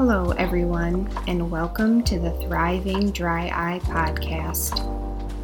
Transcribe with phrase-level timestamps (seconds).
[0.00, 4.80] Hello, everyone, and welcome to the Thriving Dry Eye podcast.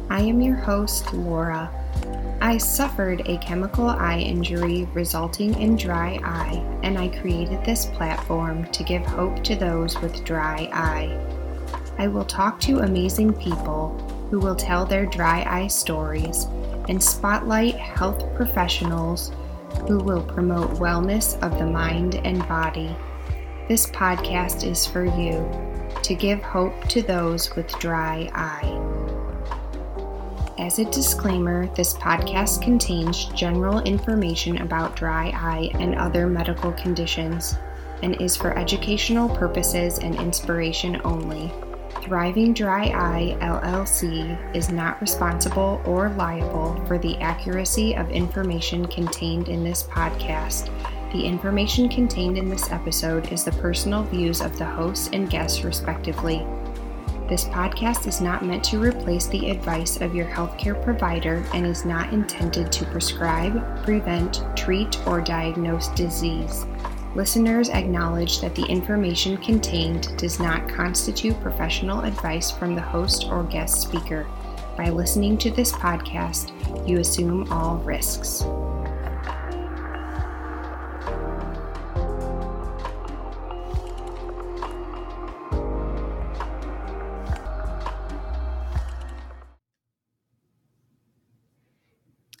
[0.09, 1.69] I am your host, Laura.
[2.41, 8.65] I suffered a chemical eye injury resulting in dry eye, and I created this platform
[8.71, 11.15] to give hope to those with dry eye.
[11.99, 13.89] I will talk to amazing people
[14.31, 16.45] who will tell their dry eye stories
[16.89, 19.31] and spotlight health professionals
[19.87, 22.95] who will promote wellness of the mind and body.
[23.67, 25.45] This podcast is for you
[26.01, 28.73] to give hope to those with dry eye.
[30.57, 37.57] As a disclaimer, this podcast contains general information about dry eye and other medical conditions
[38.03, 41.51] and is for educational purposes and inspiration only.
[42.03, 49.49] Thriving Dry Eye LLC is not responsible or liable for the accuracy of information contained
[49.49, 50.69] in this podcast
[51.11, 55.63] the information contained in this episode is the personal views of the host and guests,
[55.63, 56.45] respectively.
[57.29, 61.85] This podcast is not meant to replace the advice of your healthcare provider and is
[61.85, 66.65] not intended to prescribe, prevent, treat, or diagnose disease.
[67.15, 73.43] Listeners acknowledge that the information contained does not constitute professional advice from the host or
[73.43, 74.27] guest speaker.
[74.77, 76.51] By listening to this podcast,
[76.87, 78.43] you assume all risks.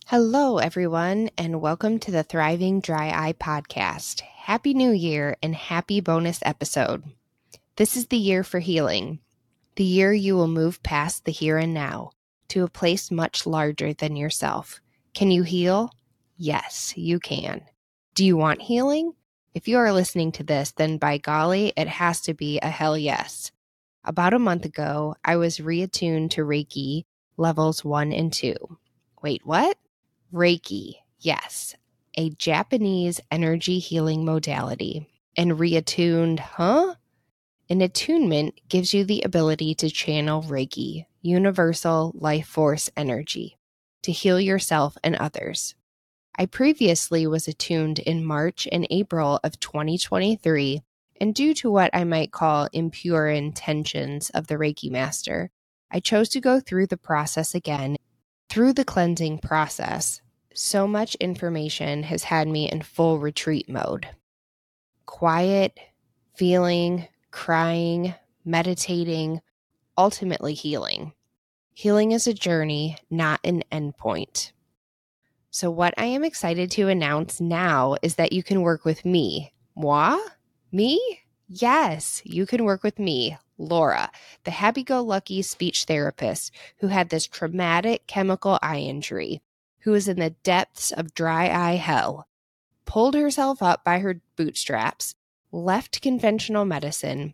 [0.09, 4.21] Hello, everyone, and welcome to the Thriving Dry Eye podcast.
[4.21, 7.03] Happy New Year and happy bonus episode.
[7.75, 9.19] This is the year for healing,
[9.75, 12.11] the year you will move past the here and now
[12.47, 14.79] to a place much larger than yourself.
[15.13, 15.91] Can you heal?
[16.37, 17.65] Yes, you can.
[18.15, 19.11] Do you want healing?
[19.53, 22.97] If you are listening to this, then by golly, it has to be a hell
[22.97, 23.51] yes.
[24.05, 27.03] About a month ago, I was reattuned to Reiki
[27.35, 28.55] levels one and two.
[29.21, 29.77] Wait, what?
[30.33, 31.75] Reiki, yes,
[32.17, 35.07] a Japanese energy healing modality.
[35.37, 36.95] And reattuned, huh?
[37.69, 43.57] An attunement gives you the ability to channel Reiki, universal life force energy,
[44.01, 45.75] to heal yourself and others.
[46.35, 50.81] I previously was attuned in March and April of 2023,
[51.21, 55.51] and due to what I might call impure intentions of the Reiki master,
[55.91, 57.97] I chose to go through the process again
[58.49, 60.21] through the cleansing process,
[60.53, 64.07] so much information has had me in full retreat mode.
[65.05, 65.77] Quiet,
[66.35, 69.41] feeling, crying, meditating,
[69.97, 71.13] ultimately healing.
[71.73, 74.51] Healing is a journey, not an endpoint.
[75.51, 79.53] So, what I am excited to announce now is that you can work with me.
[79.75, 80.17] Moi?
[80.71, 81.19] Me?
[81.47, 84.11] Yes, you can work with me, Laura,
[84.43, 89.41] the happy go lucky speech therapist who had this traumatic chemical eye injury,
[89.79, 92.27] who was in the depths of dry eye hell,
[92.85, 95.15] pulled herself up by her bootstraps,
[95.51, 97.33] left conventional medicine,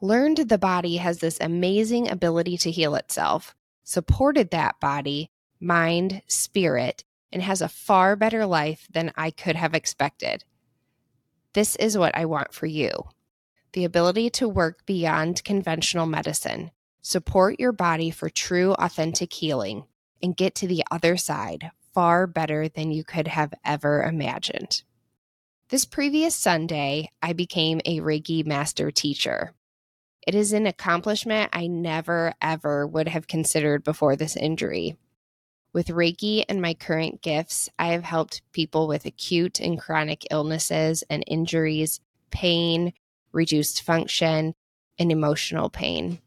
[0.00, 3.54] learned the body has this amazing ability to heal itself,
[3.84, 9.74] supported that body, mind, spirit, and has a far better life than I could have
[9.74, 10.44] expected.
[11.54, 12.90] This is what I want for you
[13.72, 16.70] the ability to work beyond conventional medicine,
[17.00, 19.84] support your body for true, authentic healing,
[20.22, 24.82] and get to the other side far better than you could have ever imagined.
[25.70, 29.54] This previous Sunday, I became a Reiki master teacher.
[30.26, 34.96] It is an accomplishment I never, ever would have considered before this injury.
[35.72, 41.02] With Reiki and my current gifts, I have helped people with acute and chronic illnesses
[41.08, 42.00] and injuries,
[42.30, 42.92] pain,
[43.32, 44.54] reduced function,
[44.98, 46.20] and emotional pain.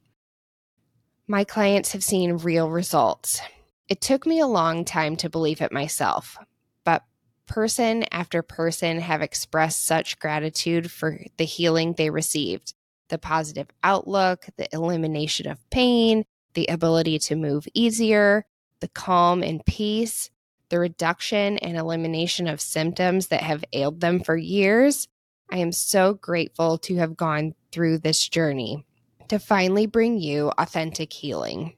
[1.28, 3.39] My clients have seen real results.
[3.88, 6.38] It took me a long time to believe it myself,
[6.83, 7.03] but
[7.45, 12.74] person after person have expressed such gratitude for the healing they received
[13.09, 16.25] the positive outlook, the elimination of pain,
[16.56, 18.45] the ability to move easier,
[18.80, 20.30] the calm and peace,
[20.69, 25.07] the reduction and elimination of symptoms that have ailed them for years,
[25.51, 28.86] I am so grateful to have gone through this journey
[29.27, 31.75] to finally bring you authentic healing.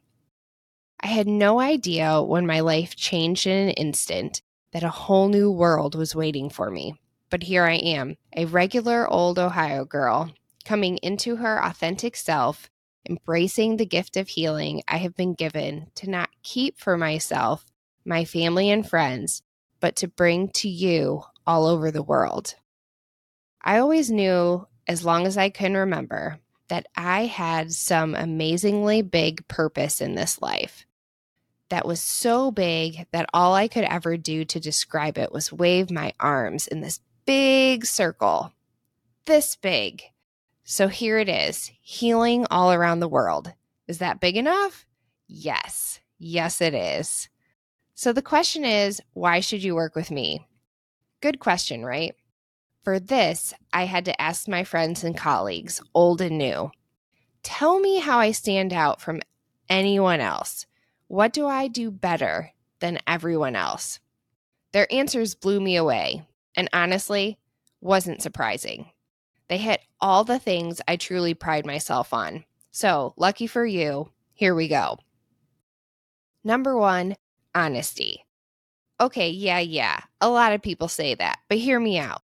[0.99, 4.41] I had no idea when my life changed in an instant
[4.71, 6.95] that a whole new world was waiting for me.
[7.29, 10.31] But here I am, a regular old Ohio girl,
[10.65, 12.69] coming into her authentic self,
[13.09, 17.65] embracing the gift of healing I have been given to not keep for myself,
[18.05, 19.41] my family, and friends,
[19.79, 22.55] but to bring to you all over the world.
[23.61, 26.39] I always knew as long as I can remember,
[26.69, 30.85] that I had some amazingly big purpose in this life
[31.69, 35.91] that was so big that all I could ever do to describe it was wave
[35.91, 38.53] my arms in this big circle,
[39.25, 40.03] this big.
[40.69, 43.53] So here it is healing all around the world.
[43.87, 44.85] Is that big enough?
[45.25, 46.01] Yes.
[46.19, 47.29] Yes, it is.
[47.95, 50.45] So the question is why should you work with me?
[51.21, 52.15] Good question, right?
[52.83, 56.71] For this, I had to ask my friends and colleagues, old and new,
[57.43, 59.21] tell me how I stand out from
[59.69, 60.65] anyone else.
[61.07, 64.01] What do I do better than everyone else?
[64.73, 66.27] Their answers blew me away
[66.57, 67.39] and honestly
[67.79, 68.91] wasn't surprising.
[69.49, 72.43] They hit all the things I truly pride myself on.
[72.71, 74.99] So, lucky for you, here we go.
[76.43, 77.15] Number one,
[77.55, 78.25] honesty.
[78.99, 79.99] Okay, yeah, yeah.
[80.21, 82.21] A lot of people say that, but hear me out.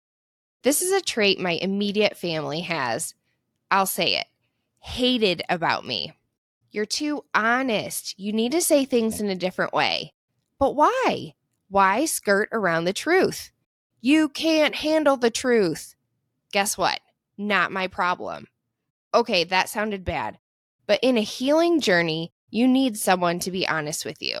[0.62, 3.14] This is a trait my immediate family has.
[3.70, 4.26] I'll say it
[4.80, 6.12] hated about me.
[6.70, 8.18] You're too honest.
[8.18, 10.12] You need to say things in a different way.
[10.58, 11.34] But why?
[11.68, 13.50] Why skirt around the truth?
[14.00, 15.94] You can't handle the truth.
[16.52, 17.00] Guess what?
[17.40, 18.48] Not my problem.
[19.14, 20.38] Okay, that sounded bad.
[20.86, 24.38] But in a healing journey, you need someone to be honest with you.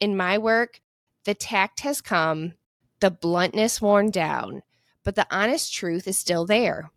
[0.00, 0.82] In my work,
[1.24, 2.52] the tact has come,
[3.00, 4.62] the bluntness worn down,
[5.02, 6.90] but the honest truth is still there.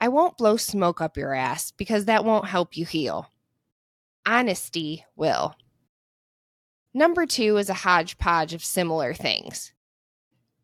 [0.00, 3.30] I won't blow smoke up your ass because that won't help you heal.
[4.24, 5.56] Honesty will.
[6.94, 9.74] Number two is a hodgepodge of similar things.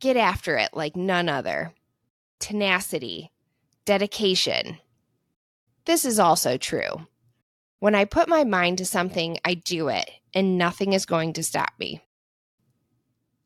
[0.01, 1.75] Get after it like none other.
[2.41, 3.31] Tenacity,
[3.89, 4.77] dedication.
[5.87, 7.07] This is also true.
[7.79, 11.43] When I put my mind to something, I do it, and nothing is going to
[11.43, 12.03] stop me.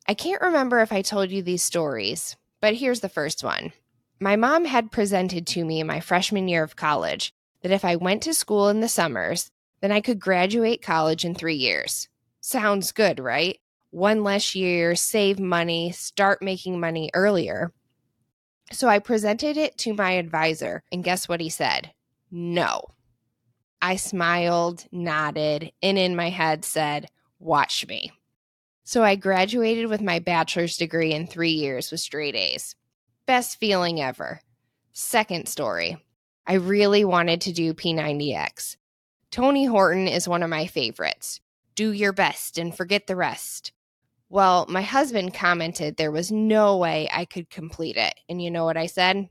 [0.05, 3.71] I can't remember if I told you these stories, but here's the first one.
[4.19, 7.31] My mom had presented to me in my freshman year of college
[7.61, 9.49] that if I went to school in the summers,
[9.79, 12.09] then I could graduate college in three years.
[12.41, 13.61] Sounds good, right?
[13.91, 17.71] One less year, save money, start making money earlier.
[18.71, 21.91] So I presented it to my advisor, and guess what he said?
[22.31, 22.85] No.
[23.81, 28.11] I smiled, nodded, and in my head said, Watch me.
[28.85, 32.75] So I graduated with my bachelor's degree in three years with straight A's.
[33.25, 34.39] Best feeling ever.
[34.93, 35.97] Second story.
[36.45, 38.77] I really wanted to do P90X.
[39.31, 41.39] Tony Horton is one of my favorites.
[41.75, 43.71] Do your best and forget the rest.
[44.33, 48.15] Well, my husband commented there was no way I could complete it.
[48.27, 49.29] And you know what I said?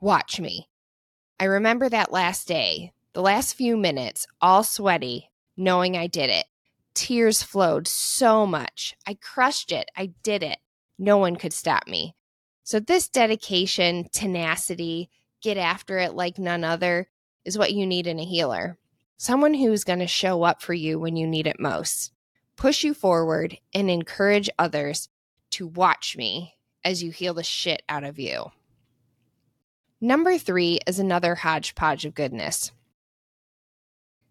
[0.00, 0.70] Watch me.
[1.38, 6.46] I remember that last day, the last few minutes, all sweaty, knowing I did it.
[6.94, 8.96] Tears flowed so much.
[9.06, 9.90] I crushed it.
[9.94, 10.60] I did it.
[10.98, 12.16] No one could stop me.
[12.64, 15.10] So, this dedication, tenacity,
[15.42, 17.10] get after it like none other
[17.44, 18.78] is what you need in a healer.
[19.18, 22.12] Someone who's going to show up for you when you need it most,
[22.60, 25.08] push you forward, and encourage others
[25.50, 28.52] to watch me as you heal the shit out of you.
[29.98, 32.70] Number three is another hodgepodge of goodness.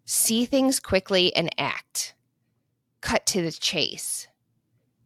[0.04, 2.14] See things quickly and act.
[3.00, 4.28] Cut to the chase.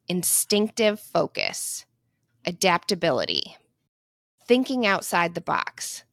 [0.07, 1.87] Instinctive focus
[2.47, 3.57] adaptability,
[4.47, 6.05] thinking outside the box.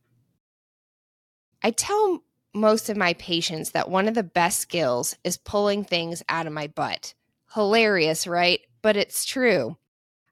[1.62, 6.24] I tell most of my patients that one of the best skills is pulling things
[6.28, 7.14] out of my butt.
[7.54, 8.62] Hilarious, right?
[8.82, 9.78] But it's true.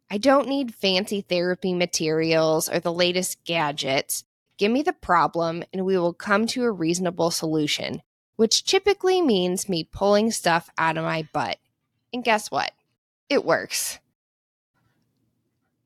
[0.10, 4.24] I don't need fancy therapy materials or the latest gadgets.
[4.58, 8.02] Give me the problem and we will come to a reasonable solution,
[8.36, 11.58] which typically means me pulling stuff out of my butt.
[12.12, 12.72] And guess what?
[13.30, 14.00] It works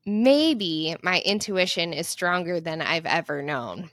[0.05, 3.89] maybe my intuition is stronger than I've ever known.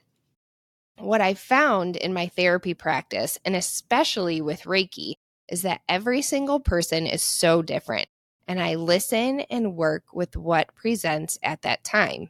[1.01, 5.15] What I found in my therapy practice, and especially with Reiki,
[5.49, 8.09] is that every single person is so different,
[8.47, 12.29] and I listen and work with what presents at that time.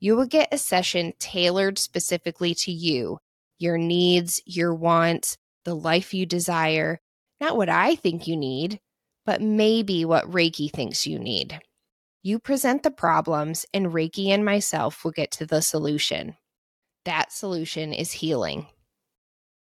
[0.00, 3.20] You will get a session tailored specifically to you,
[3.58, 7.00] your needs, your wants, the life you desire,
[7.40, 8.80] not what I think you need,
[9.24, 11.58] but maybe what Reiki thinks you need.
[12.22, 16.36] You present the problems, and Reiki and myself will get to the solution.
[17.04, 18.66] That solution is healing.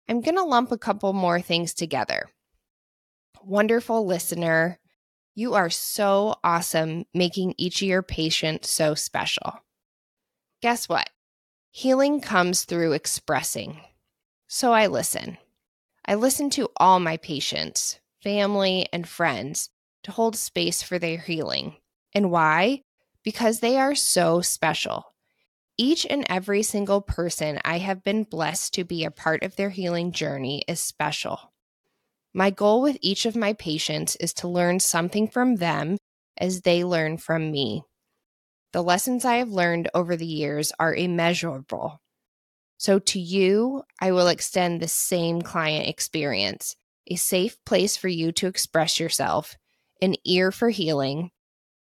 [0.08, 2.30] I'm going to lump a couple more things together.
[3.44, 4.80] Wonderful listener,
[5.36, 9.60] you are so awesome making each of your patients so special.
[10.62, 11.10] Guess what?
[11.72, 13.82] Healing comes through expressing.
[14.48, 15.38] So I listen.
[16.06, 19.70] I listen to all my patients, family, and friends
[20.04, 21.76] to hold space for their healing.
[22.14, 22.82] And why?
[23.24, 25.14] Because they are so special.
[25.78, 29.70] Each and every single person I have been blessed to be a part of their
[29.70, 31.54] healing journey is special.
[32.34, 35.98] My goal with each of my patients is to learn something from them
[36.38, 37.84] as they learn from me.
[38.74, 42.02] The lessons I have learned over the years are immeasurable.
[42.78, 46.76] So, to you, I will extend the same client experience
[47.10, 49.56] a safe place for you to express yourself,
[50.02, 51.32] an ear for healing,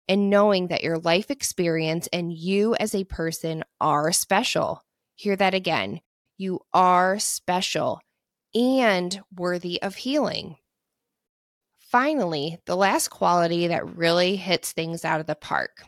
[0.08, 4.84] and knowing that your life experience and you as a person are special.
[5.15, 6.01] Hear that again.
[6.38, 8.01] You are special
[8.53, 10.58] and worthy of healing.
[11.79, 15.86] Finally, the last quality that really hits things out of the park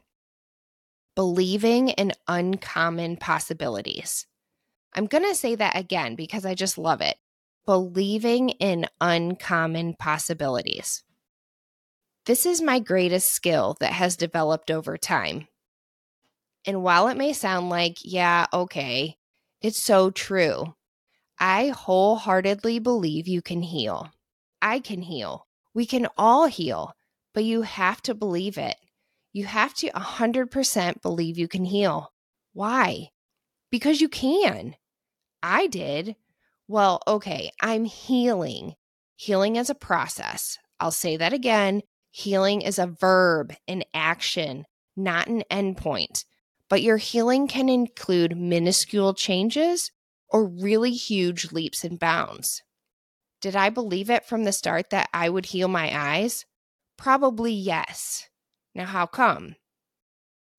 [1.16, 4.26] believing in uncommon possibilities.
[4.94, 7.18] I'm going to say that again because I just love it.
[7.66, 11.04] Believing in uncommon possibilities.
[12.26, 15.48] This is my greatest skill that has developed over time.
[16.66, 19.18] And while it may sound like, yeah, okay,
[19.62, 20.74] it's so true.
[21.38, 24.10] I wholeheartedly believe you can heal.
[24.62, 25.46] I can heal.
[25.74, 26.94] We can all heal,
[27.34, 28.78] but you have to believe it.
[29.34, 32.14] You have to 100% believe you can heal.
[32.54, 33.10] Why?
[33.70, 34.76] Because you can.
[35.42, 36.16] I did.
[36.70, 38.76] Well, okay, I'm healing.
[39.18, 40.58] Healing is a process.
[40.80, 41.82] I'll say that again.
[42.16, 44.66] Healing is a verb, an action,
[44.96, 46.26] not an endpoint.
[46.70, 49.90] But your healing can include minuscule changes
[50.30, 52.62] or really huge leaps and bounds.
[53.42, 56.46] Did I believe it from the start that I would heal my eyes?
[56.98, 58.30] Probably yes.
[58.76, 59.56] Now, how come?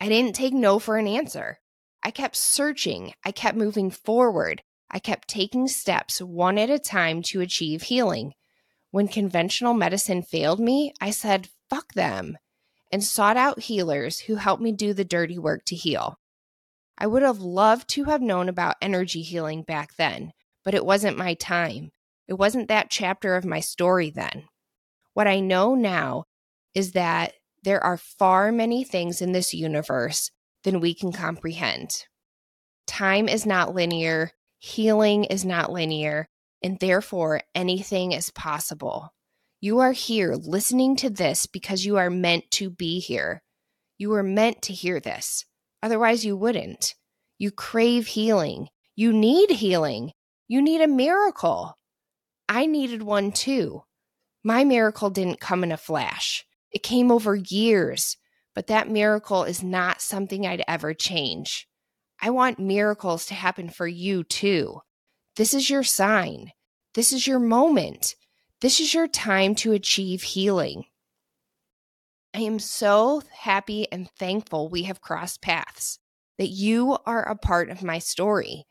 [0.01, 1.61] I didn't take no for an answer.
[2.03, 3.13] I kept searching.
[3.25, 4.61] I kept moving forward.
[4.91, 8.33] I kept taking steps one at a time to achieve healing.
[8.95, 12.39] When conventional medicine failed me, I said, fuck them,
[12.93, 16.21] and sought out healers who helped me do the dirty work to heal.
[16.97, 20.31] I would have loved to have known about energy healing back then,
[20.65, 21.91] but it wasn't my time.
[22.29, 24.45] It wasn't that chapter of my story then.
[25.13, 26.27] What I know now
[26.73, 27.33] is that
[27.65, 30.31] there are far many things in this universe
[30.63, 32.05] than we can comprehend.
[32.87, 36.29] Time is not linear, healing is not linear,
[36.65, 39.13] and therefore anything is possible.
[39.61, 43.43] You are here listening to this because you are meant to be here.
[43.99, 45.45] You were meant to hear this.
[45.83, 46.95] Otherwise, you wouldn't.
[47.39, 48.69] You crave healing.
[48.97, 50.13] You need healing.
[50.49, 51.77] You need a miracle.
[52.49, 53.83] I needed one too.
[54.43, 58.17] My miracle didn't come in a flash, it came over years,
[58.55, 61.69] but that miracle is not something I'd ever change.
[62.21, 64.81] I want miracles to happen for you too.
[65.37, 66.53] This is your sign.
[66.95, 68.15] This is your moment.
[68.61, 70.85] This is your time to achieve healing.
[72.33, 75.99] I am so happy and thankful we have crossed paths,
[76.39, 78.67] that you are a part of my story.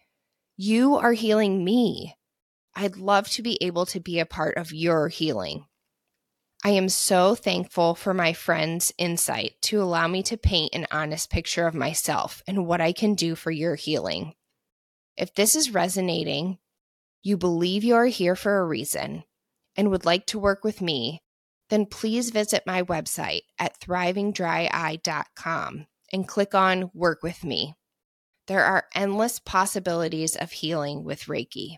[0.56, 2.16] You are healing me.
[2.76, 5.66] I'd love to be able to be a part of your healing.
[6.64, 11.30] I am so thankful for my friend's insight to allow me to paint an honest
[11.30, 14.34] picture of myself and what I can do for your healing.
[15.18, 16.58] If this is resonating,
[17.24, 19.24] you believe you are here for a reason,
[19.76, 21.24] and would like to work with me,
[21.70, 27.74] then please visit my website at thrivingdryeye.com and click on Work with Me.
[28.48, 31.78] There are endless possibilities of healing with Reiki.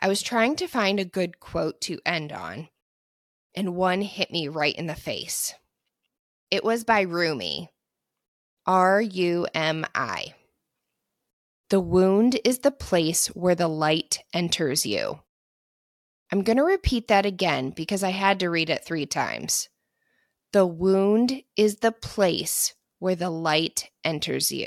[0.00, 2.70] I was trying to find a good quote to end on,
[3.54, 5.52] and one hit me right in the face.
[6.50, 7.68] It was by Rumi,
[8.66, 10.34] R U M I.
[11.70, 15.20] The wound is the place where the light enters you.
[16.32, 19.68] I'm going to repeat that again because I had to read it three times.
[20.52, 24.66] The wound is the place where the light enters you.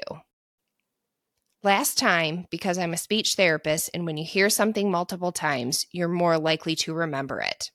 [1.62, 6.08] Last time, because I'm a speech therapist, and when you hear something multiple times, you're
[6.08, 7.72] more likely to remember it.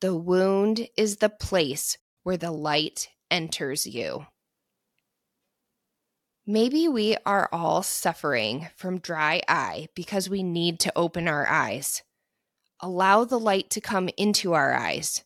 [0.00, 4.26] The wound is the place where the light enters you.
[6.46, 12.02] Maybe we are all suffering from dry eye because we need to open our eyes.
[12.80, 15.24] Allow the light to come into our eyes.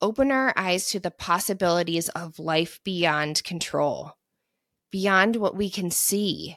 [0.00, 4.16] Open our eyes to the possibilities of life beyond control,
[4.90, 6.56] beyond what we can see,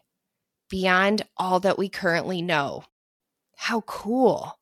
[0.69, 2.85] beyond all that we currently know.
[3.57, 4.59] How cool!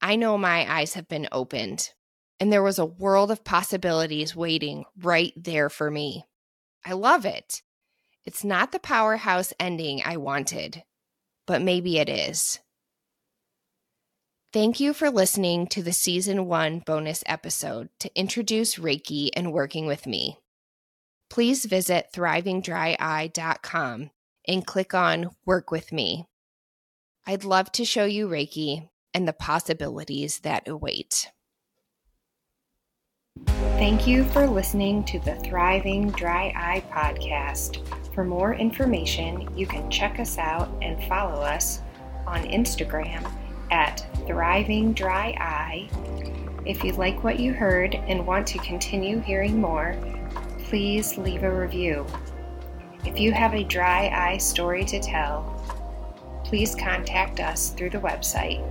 [0.00, 1.90] I know my eyes have been opened,
[2.38, 6.26] and there was a world of possibilities waiting right there for me.
[6.84, 7.62] I love it.
[8.24, 10.82] It's not the powerhouse ending I wanted,
[11.46, 12.58] but maybe it is.
[14.52, 19.86] Thank you for listening to the season one bonus episode to introduce Reiki and working
[19.86, 20.38] with me.
[21.30, 24.10] please visit thrivingdryeye.com
[24.48, 26.26] and click on Work with Me.
[27.26, 31.30] I'd love to show you Reiki and the possibilities that await.
[33.46, 37.78] Thank you for listening to the Thriving Dry Eye podcast.
[38.20, 41.80] For more information, you can check us out and follow us
[42.26, 43.26] on Instagram
[43.70, 45.88] at Thriving Dry Eye.
[46.66, 49.96] If you like what you heard and want to continue hearing more,
[50.64, 52.04] please leave a review.
[53.06, 55.56] If you have a dry eye story to tell,
[56.44, 58.62] please contact us through the website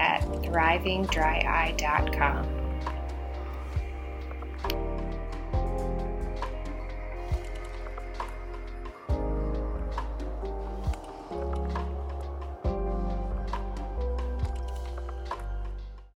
[0.00, 2.55] at thrivingdryeye.com.